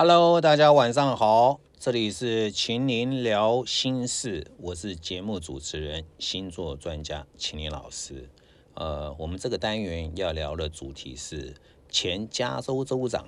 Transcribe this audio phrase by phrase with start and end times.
[0.00, 8.30] Hello，大家晚上好，这里是秦林聊心事，我是节目主持人、星座专家秦林老师。
[8.74, 11.52] 呃，我们这个单元要聊的主题是
[11.88, 13.26] 前加州州长，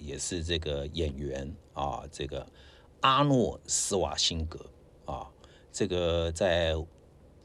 [0.00, 2.46] 也是这个演员啊，这个
[3.02, 4.64] 阿诺斯瓦辛格
[5.04, 5.28] 啊，
[5.70, 6.74] 这个在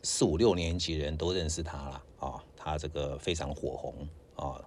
[0.03, 4.07] 四五六年级人都认识他了啊，他这个非常火红
[4.37, 4.63] 啊。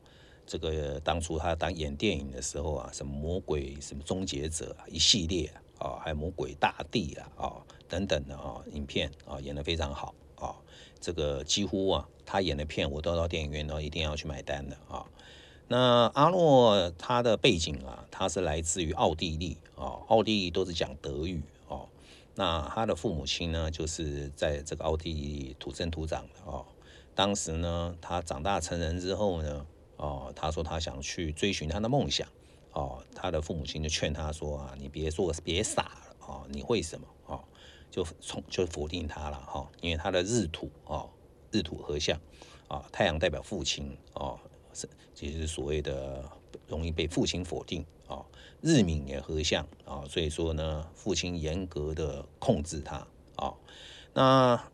[0.51, 7.53] 这个当初他当演电影的时候啊，什么魔鬼什么终结者一系列啊，还有魔鬼大帝啊啊
[7.89, 10.57] 等等的啊影片啊演得非常好啊，
[11.01, 15.07] 这个几乎啊他演的片我都到电影院呢一定要去买单的啊。
[15.69, 21.87] 那阿诺他的背景啊，他是来自于奥地利啊，奥地利都是讲德语哦。
[22.35, 26.67] 那他的父母亲呢，就是在这个奥地利土生土长的哦。
[27.15, 29.65] 当时呢，他长大成人之后呢。
[30.01, 32.27] 哦，他说他想去追寻他的梦想，
[32.73, 37.07] 哦，他的父母亲就劝他说啊，你别做，别傻了，哦，你会什么？
[37.27, 37.45] 哦，
[37.91, 41.11] 就从就否定他了，哈，因为他的日土，哦，
[41.53, 42.19] 日土合相，
[42.67, 44.41] 啊，太阳代表父亲，哦，
[44.73, 46.25] 是其实所谓的
[46.67, 48.25] 容易被父亲否定，哦，
[48.63, 53.55] 日冥也合相，啊，所以说呢，父亲严格的控制他，啊，
[54.15, 54.65] 那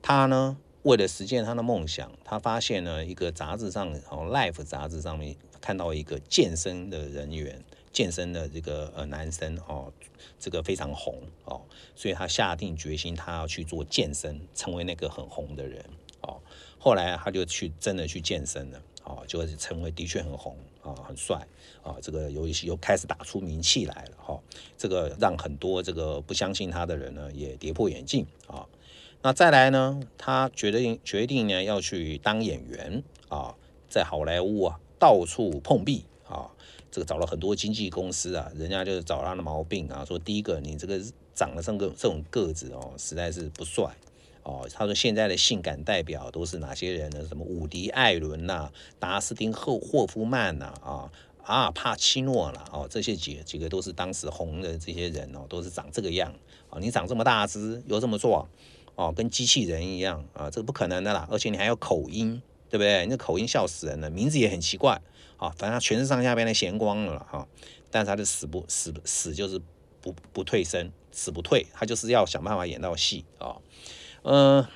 [0.00, 0.56] 他呢？
[0.82, 9.92] 为了实现他的梦想，他发现了一个杂志上，哦，《Life》杂志上面看到一个健身的人员，健身的这个呃男生哦，
[10.38, 11.60] 这个非常红哦，
[11.94, 15.84] 所以他下定决心，他要去做健身，成为那个很红的人
[16.22, 16.40] 哦。
[16.78, 21.46] 后来他就去真的去健身了，哦，就成为的确很红啊，很帅
[21.82, 24.40] 啊，这个有一些又开始打出名气来了哈，
[24.78, 28.66] 这个让很多这个不相信他的人呢也跌破眼镜啊。
[29.22, 30.00] 那再来呢？
[30.16, 33.54] 他决定决定呢要去当演员啊，
[33.86, 36.50] 在好莱坞啊到处碰壁啊，
[36.90, 40.98] 这个找了很多经纪公司啊，人家就是找他的毛病啊，说第一个你这个
[41.34, 43.94] 长得这个这种个子哦，实在是不帅
[44.42, 44.66] 哦。
[44.72, 47.22] 他说现在的性感代表都是哪些人呢？
[47.28, 56.32] 什么伍迪·艾伦呐、达斯汀·霍霍夫曼呐、啊阿尔帕奇诺啦，哦，这些几几个都是当时红的这些人哦，都是长这个样
[56.68, 56.78] 啊。
[56.78, 58.46] 你长这么大只，又这么壮。
[59.00, 61.26] 哦，跟机器人一样啊，这个不可能的啦！
[61.30, 63.00] 而且你还有口音，对不对？
[63.06, 65.00] 你那口音笑死人了，名字也很奇怪
[65.38, 65.48] 啊。
[65.56, 67.48] 反正他全身上下被他闲光了哈，
[67.90, 69.58] 但是他的死不死死就是
[70.02, 73.56] 不不退身，死不退，他就是要想办法演到戏啊。
[74.20, 74.66] 嗯，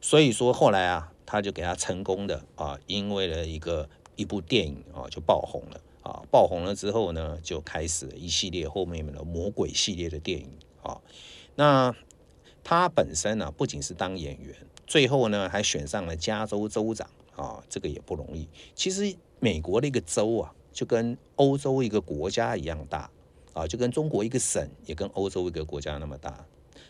[0.00, 6.22] 所以说后来啊，他就给他成功的啊，因为了一个一部电影啊，就爆红了啊。
[6.30, 10.50] 爆红了之后呢，就开始了一系列后面的魔鬼系列的电影
[10.82, 11.02] 啊。
[11.56, 11.94] 那
[12.64, 18.48] 他本身呢，不仅是当演员，最后呢还选上了加州州长啊，这个也不容易。
[18.74, 23.10] 其实美国的一个州啊，就跟欧洲一个国家一样大
[23.52, 26.44] 啊，就跟中国一个省也跟欧洲一个国家那么大。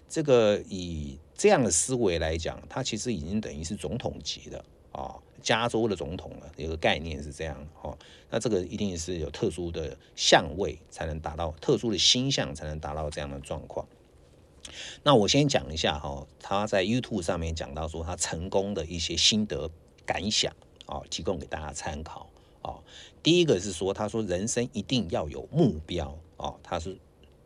[0.08, 6.52] 这个以这样的思维来讲，他其实已经等于是总统级的啊，加州的总统了。
[6.56, 7.98] 有个概念是这样哦，
[8.30, 13.84] 那这个一定是有特殊的相位才能达到，特殊的星象才能达到这样的状况。
[15.02, 19.70] 那我先讲一下哈，他在 YouTube 上面讲到说他成功的一些心得
[20.06, 20.52] 感想
[20.86, 22.28] 啊，提供给大家参考
[22.62, 22.78] 啊。
[23.22, 26.96] 第一个是说，他说人生一定要有目标啊，他是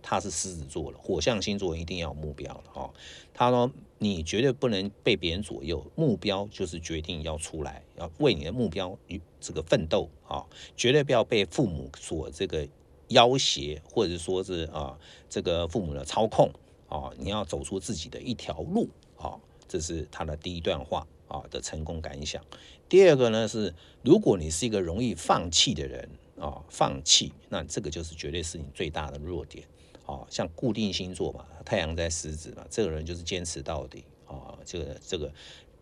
[0.02, 2.90] 他是狮子座了，火象星座一定要有目标了哈。
[3.34, 8.96] 他说你绝对不能被别人左右，目标就是决定要出来，要为你的目标
[9.40, 10.46] 这个奋斗啊，
[10.76, 12.66] 绝对不要被父母所这个
[13.08, 14.98] 要挟，或者说是啊
[15.28, 16.50] 这个父母的操控。
[16.88, 19.38] 啊，你要走出自己的一条路啊，
[19.68, 22.42] 这是他的第一段话啊的成功感想。
[22.88, 26.08] 第二个呢是，如果你是一个容易放弃的人
[26.40, 29.66] 啊，放弃，那这个就是绝对是你最大的弱点
[30.06, 30.26] 啊。
[30.30, 35.32] 像固定星座嘛，太阳在狮子嘛，这个人就是坚持到底啊，这个这个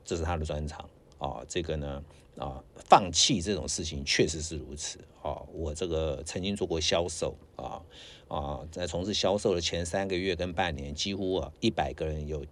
[0.04, 0.88] 这是他的专长
[1.18, 1.44] 啊。
[1.46, 2.02] 这个呢
[2.38, 5.42] 啊，放弃这种事情确实是如此啊。
[5.52, 7.82] 我这个曾经做过销售啊。
[8.28, 12.44] 啊，在从事销售的前三个月跟半年，几乎啊一百个人有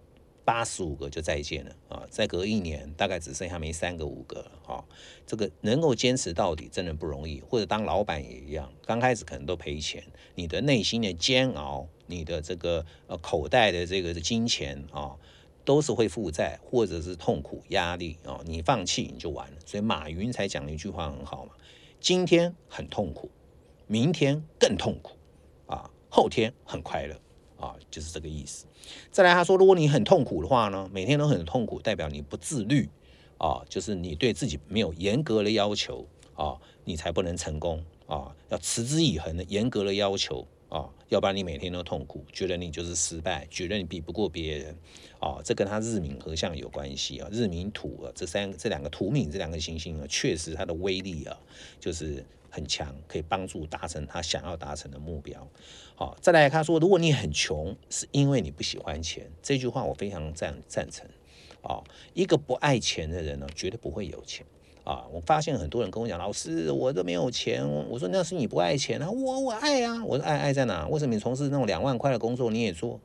[0.45, 2.07] 八十五个就再见了啊！
[2.09, 4.85] 再隔一年，大概只剩下没三个五个啊。
[5.27, 10.01] 这个能够坚持到底真的不容易，或者当老板也一样，刚开始可能都赔钱，
[10.35, 15.17] 你的内心的煎熬，你的这个呃口袋的这个金钱啊，
[15.65, 18.39] 都是会负债或者是痛苦压力啊。
[18.45, 19.57] 你放弃你就完了。
[19.65, 21.51] 所以马云才讲了一句话很好嘛：
[21.99, 23.29] 今天很痛苦，
[23.87, 25.17] 明天更痛苦。
[25.67, 27.19] 啊，后天很快乐
[27.57, 28.67] 啊，就是这个意思。
[29.09, 32.87] 再来，他说，如果你很痛苦的话呢，每天都很痛苦，代表你不自律
[33.39, 38.35] 啊，就是你对自己没有严格的要求啊，你才不能成功啊。
[38.49, 40.89] 要持之以恒的严格的要求啊。
[41.09, 44.75] 要不然你每天都痛苦，觉得你就是失败，觉得你比不过别人，
[45.19, 47.29] 啊，这跟他日冥合相有关系啊。
[47.31, 51.39] 日冥土啊，这三这两个土冥这两个行星啊，确实它的威力啊，
[51.79, 55.47] 就是很强，可以帮助达成他想要达成的目标。
[55.95, 61.07] 好，再来他说，如果你很穷，是因为你不喜欢钱，这句话我非常赞赞成。
[61.61, 61.83] 啊，
[62.13, 64.45] 一个不爱钱的人呢，绝对不会有钱。
[64.85, 67.67] 啊，我发现很多人跟我讲，老师，我都没有钱。
[67.89, 70.01] 我说那是你不爱钱啊，我我爱啊。
[70.05, 70.87] 我说爱爱在哪？
[70.87, 72.99] 为什么你从事那种两万块的工作你也做，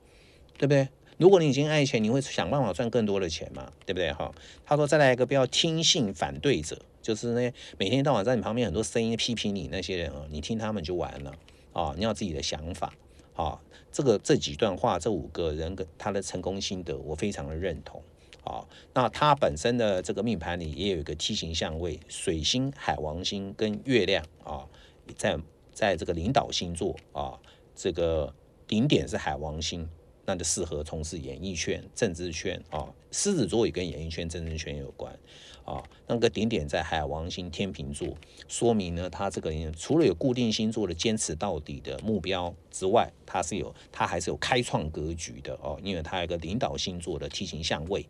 [0.58, 0.86] 对不对？
[1.16, 4.12] 如果你已经爱钱，你会想办法赚更多的钱嘛，对不对？
[4.12, 4.30] 哈，
[4.64, 11.32] 他说再来一个不要听信反对者，就是那每天到晚在你旁边很多声音批评你那些人啊，你听他们就完了
[11.72, 11.94] 啊。
[11.96, 12.92] 你要自己的想法
[13.34, 13.58] 啊。
[13.92, 18.02] 这个这几段话，这五个人跟他的成功心得，我非常的认同。
[18.44, 24.66] 啊，那它本身的这个命盘里也有一个梯形相位，水星、海王星跟月亮啊，
[25.16, 25.38] 在
[25.72, 27.38] 在这个领导星座啊，
[27.74, 28.34] 这个
[28.66, 29.88] 顶点是海王星，
[30.24, 32.88] 那就适合从事演艺圈、政治圈啊。
[33.12, 35.12] 狮子座也跟演艺圈、政治圈有关
[35.70, 35.82] 啊。
[36.06, 38.08] 那个顶点在海王星天平座，
[38.48, 48.06] 说明呢，他这个人除了有固定星座的坚持到底的目标之外，他是有他还是有开创格局的哦，因为他有个领导星座的梯形相位。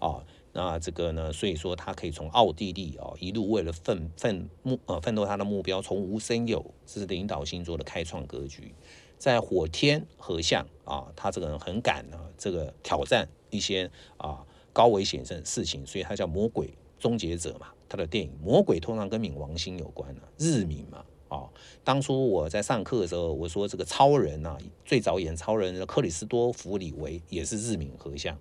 [0.00, 0.22] 啊，
[0.52, 1.32] 那这个呢？
[1.32, 8.74] 所以说他可以从奥地利啊一路为了奋奋目呃奋斗他的目标，从无生有，这是领导星座的开创格局。
[9.16, 14.44] 在火天合相啊，他这个人很敢呢，这个挑战一些啊
[14.74, 17.68] 高危险的事情，所以他叫魔鬼终结者嘛。
[17.88, 21.04] 他的电影魔鬼通常跟冥王星有关的，日冥嘛。
[21.28, 21.48] 啊，
[21.82, 28.38] 当初我在上课的时候，我说这个超人啊，最早演超人的克里斯多弗里维也是日冥合相。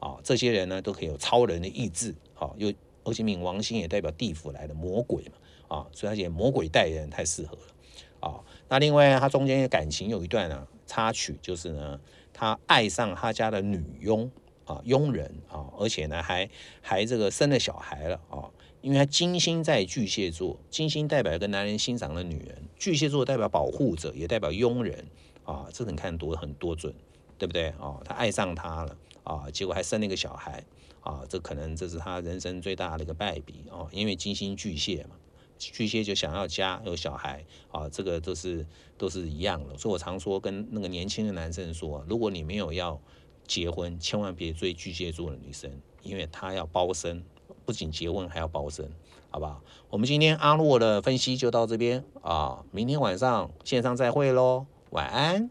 [0.00, 2.70] 啊，这些人呢都可以有超人的意志，好，又
[3.04, 11.98] 而且冥王星也代表地府来的魔鬼嘛，啊，所以他演魔鬼代言人太适合了，啊，那另外他中间的感情有一段啊插曲，就是呢
[12.34, 14.30] 他爱上他家的女佣
[14.64, 16.48] 啊佣人啊，而且呢还
[16.80, 18.50] 还这个生了小孩了啊，
[18.80, 25.06] 因为他金星在巨蟹座，金星代表一个男人欣赏的女人，巨蟹座代表保护者，也代表佣人
[25.44, 26.94] 啊，这你看多很多准，
[27.38, 28.00] 对不对啊？
[28.04, 28.96] 他爱上她了。
[29.24, 30.62] 啊，结果还生了一个小孩，
[31.00, 35.16] 啊，这可能这是他人生最大的一个败笔哦，因为金星巨蟹嘛，
[35.56, 38.66] 巨蟹就想要家有小孩，啊，这个都是
[38.98, 43.00] 都是一样的，所以我常说跟那个年轻的男生说，如果你没有要
[43.46, 45.70] 结婚，千万别追巨蟹座的女生，
[46.02, 47.24] 因为她要包身，
[47.64, 48.90] 不仅结婚还要包身，
[49.30, 49.60] 好不好？
[49.90, 55.50] 我们今天阿洛的分析就到这边啊，明天晚上线上再会喽，晚安。